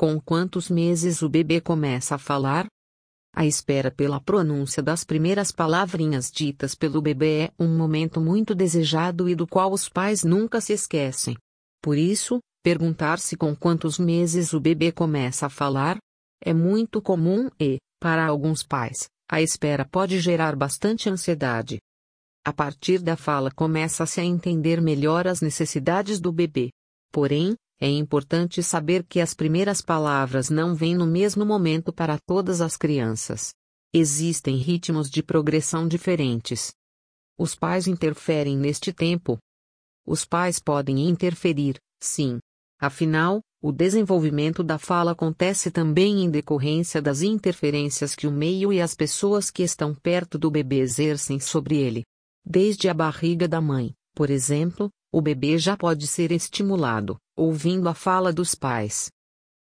Com 0.00 0.18
quantos 0.18 0.70
meses 0.70 1.20
o 1.20 1.28
bebê 1.28 1.60
começa 1.60 2.14
a 2.14 2.18
falar? 2.18 2.66
A 3.36 3.44
espera 3.44 3.90
pela 3.90 4.18
pronúncia 4.18 4.82
das 4.82 5.04
primeiras 5.04 5.52
palavrinhas 5.52 6.30
ditas 6.30 6.74
pelo 6.74 7.02
bebê 7.02 7.40
é 7.42 7.52
um 7.62 7.76
momento 7.76 8.18
muito 8.18 8.54
desejado 8.54 9.28
e 9.28 9.34
do 9.34 9.46
qual 9.46 9.70
os 9.70 9.90
pais 9.90 10.24
nunca 10.24 10.58
se 10.58 10.72
esquecem. 10.72 11.36
Por 11.82 11.98
isso, 11.98 12.40
perguntar-se 12.64 13.36
com 13.36 13.54
quantos 13.54 13.98
meses 13.98 14.54
o 14.54 14.58
bebê 14.58 14.90
começa 14.90 15.44
a 15.44 15.50
falar 15.50 15.98
é 16.42 16.54
muito 16.54 17.02
comum 17.02 17.50
e, 17.60 17.76
para 18.00 18.26
alguns 18.26 18.62
pais, 18.62 19.06
a 19.30 19.42
espera 19.42 19.84
pode 19.84 20.18
gerar 20.18 20.56
bastante 20.56 21.10
ansiedade. 21.10 21.78
A 22.42 22.54
partir 22.54 23.02
da 23.02 23.18
fala 23.18 23.50
começa-se 23.50 24.18
a 24.18 24.24
entender 24.24 24.80
melhor 24.80 25.26
as 25.28 25.42
necessidades 25.42 26.18
do 26.18 26.32
bebê. 26.32 26.70
Porém, 27.12 27.54
é 27.80 27.88
importante 27.88 28.62
saber 28.62 29.04
que 29.04 29.20
as 29.20 29.32
primeiras 29.32 29.80
palavras 29.80 30.50
não 30.50 30.74
vêm 30.74 30.94
no 30.94 31.06
mesmo 31.06 31.46
momento 31.46 31.90
para 31.92 32.18
todas 32.18 32.60
as 32.60 32.76
crianças. 32.76 33.54
Existem 33.92 34.56
ritmos 34.56 35.10
de 35.10 35.22
progressão 35.22 35.88
diferentes. 35.88 36.72
Os 37.38 37.54
pais 37.54 37.86
interferem 37.86 38.56
neste 38.58 38.92
tempo. 38.92 39.38
Os 40.06 40.26
pais 40.26 40.58
podem 40.58 41.08
interferir, 41.08 41.76
sim. 42.02 42.38
Afinal, 42.78 43.40
o 43.62 43.72
desenvolvimento 43.72 44.62
da 44.62 44.78
fala 44.78 45.12
acontece 45.12 45.70
também 45.70 46.22
em 46.22 46.30
decorrência 46.30 47.00
das 47.00 47.22
interferências 47.22 48.14
que 48.14 48.26
o 48.26 48.30
meio 48.30 48.72
e 48.72 48.80
as 48.80 48.94
pessoas 48.94 49.50
que 49.50 49.62
estão 49.62 49.94
perto 49.94 50.38
do 50.38 50.50
bebê 50.50 50.80
exercem 50.80 51.40
sobre 51.40 51.78
ele. 51.78 52.04
Desde 52.44 52.88
a 52.88 52.94
barriga 52.94 53.48
da 53.48 53.60
mãe, 53.60 53.94
por 54.14 54.28
exemplo, 54.30 54.90
o 55.12 55.20
bebê 55.20 55.58
já 55.58 55.76
pode 55.76 56.06
ser 56.06 56.30
estimulado, 56.30 57.18
ouvindo 57.36 57.88
a 57.88 57.94
fala 57.94 58.32
dos 58.32 58.54
pais. 58.54 59.10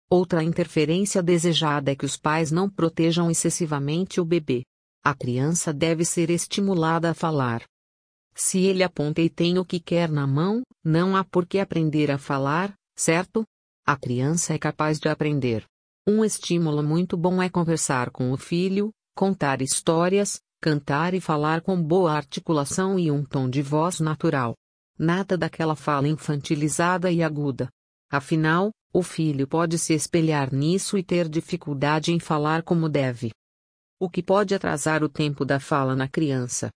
Outra 0.09 0.43
interferência 0.43 1.21
desejada 1.21 1.91
é 1.91 1.95
que 1.95 2.05
os 2.05 2.15
pais 2.15 2.51
não 2.51 2.69
protejam 2.69 3.29
excessivamente 3.29 4.21
o 4.21 4.25
bebê. 4.25 4.63
A 5.03 5.13
criança 5.13 5.73
deve 5.73 6.05
ser 6.05 6.29
estimulada 6.29 7.09
a 7.09 7.13
falar. 7.13 7.63
Se 8.35 8.59
ele 8.59 8.83
aponta 8.83 9.21
e 9.21 9.29
tem 9.29 9.59
o 9.59 9.65
que 9.65 9.79
quer 9.79 10.09
na 10.09 10.25
mão, 10.25 10.61
não 10.83 11.15
há 11.15 11.23
por 11.23 11.45
que 11.45 11.59
aprender 11.59 12.09
a 12.09 12.17
falar, 12.17 12.73
certo? 12.95 13.43
A 13.85 13.97
criança 13.97 14.53
é 14.53 14.57
capaz 14.57 14.99
de 14.99 15.09
aprender. 15.09 15.65
Um 16.07 16.23
estímulo 16.23 16.81
muito 16.81 17.17
bom 17.17 17.41
é 17.41 17.49
conversar 17.49 18.11
com 18.11 18.31
o 18.31 18.37
filho, 18.37 18.91
contar 19.15 19.61
histórias, 19.61 20.39
cantar 20.61 21.13
e 21.13 21.19
falar 21.19 21.61
com 21.61 21.81
boa 21.81 22.13
articulação 22.13 22.97
e 22.97 23.11
um 23.11 23.25
tom 23.25 23.49
de 23.49 23.61
voz 23.61 23.99
natural. 23.99 24.55
Nada 24.97 25.37
daquela 25.37 25.75
fala 25.75 26.07
infantilizada 26.07 27.11
e 27.11 27.23
aguda. 27.23 27.67
Afinal, 28.11 28.71
o 28.93 29.01
filho 29.01 29.47
pode 29.47 29.79
se 29.79 29.93
espelhar 29.93 30.53
nisso 30.53 30.97
e 30.97 31.03
ter 31.03 31.27
dificuldade 31.27 32.11
em 32.13 32.19
falar 32.19 32.61
como 32.61 32.87
deve. 32.87 33.31
O 33.99 34.09
que 34.09 34.21
pode 34.21 34.53
atrasar 34.53 35.03
o 35.03 35.09
tempo 35.09 35.43
da 35.43 35.59
fala 35.59 35.95
na 35.95 36.07
criança? 36.07 36.69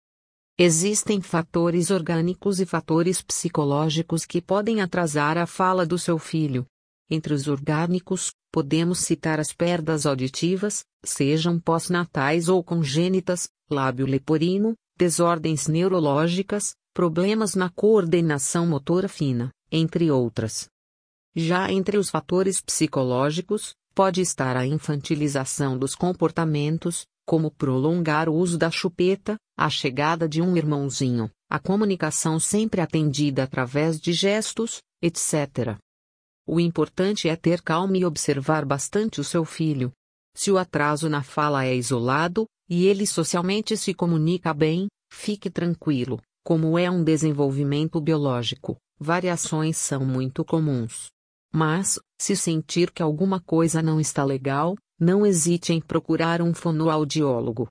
Existem 0.56 1.20
fatores 1.20 1.90
orgânicos 1.90 2.60
e 2.60 2.66
fatores 2.66 3.20
psicológicos 3.20 4.24
que 4.24 4.40
podem 4.40 4.80
atrasar 4.80 5.36
a 5.36 5.46
fala 5.46 5.84
do 5.84 5.98
seu 5.98 6.16
filho. 6.16 6.64
Entre 7.10 7.34
os 7.34 7.48
orgânicos, 7.48 8.32
podemos 8.52 9.00
citar 9.00 9.40
as 9.40 9.52
perdas 9.52 10.06
auditivas, 10.06 10.84
sejam 11.04 11.58
pós-natais 11.58 12.48
ou 12.48 12.62
congênitas, 12.62 13.48
lábio 13.68 14.06
leporino, 14.06 14.74
desordens 14.96 15.66
neurológicas, 15.66 16.76
problemas 16.94 17.56
na 17.56 17.68
coordenação 17.68 18.64
motora 18.64 19.08
fina, 19.08 19.50
entre 19.70 20.12
outras. 20.12 20.68
Já 21.34 21.70
entre 21.72 21.98
os 21.98 22.08
fatores 22.08 22.60
psicológicos, 22.60 23.74
pode 23.92 24.20
estar 24.20 24.56
a 24.56 24.64
infantilização 24.64 25.76
dos 25.76 25.96
comportamentos, 25.96 27.04
como 27.26 27.50
prolongar 27.50 28.28
o 28.28 28.34
uso 28.34 28.56
da 28.56 28.70
chupeta, 28.70 29.36
a 29.58 29.68
chegada 29.68 30.28
de 30.28 30.40
um 30.40 30.56
irmãozinho, 30.56 31.28
a 31.50 31.58
comunicação 31.58 32.38
sempre 32.38 32.80
atendida 32.80 33.42
através 33.42 34.00
de 34.00 34.12
gestos, 34.12 34.80
etc. 35.02 35.76
O 36.46 36.60
importante 36.60 37.28
é 37.28 37.34
ter 37.34 37.60
calma 37.60 37.96
e 37.96 38.04
observar 38.04 38.64
bastante 38.64 39.20
o 39.20 39.24
seu 39.24 39.44
filho. 39.44 39.90
Se 40.36 40.52
o 40.52 40.58
atraso 40.58 41.08
na 41.08 41.24
fala 41.24 41.64
é 41.64 41.74
isolado, 41.74 42.46
e 42.68 42.86
ele 42.86 43.06
socialmente 43.06 43.76
se 43.76 43.92
comunica 43.92 44.54
bem, 44.54 44.86
fique 45.10 45.50
tranquilo, 45.50 46.20
como 46.44 46.78
é 46.78 46.90
um 46.90 47.02
desenvolvimento 47.02 47.98
biológico, 47.98 48.76
variações 49.00 49.78
são 49.78 50.04
muito 50.04 50.44
comuns. 50.44 51.06
Mas, 51.50 51.98
se 52.20 52.36
sentir 52.36 52.90
que 52.90 53.02
alguma 53.02 53.40
coisa 53.40 53.80
não 53.80 53.98
está 53.98 54.22
legal, 54.22 54.76
não 55.00 55.24
hesite 55.24 55.72
em 55.72 55.80
procurar 55.80 56.42
um 56.42 56.52
fonoaudiólogo. 56.52 57.62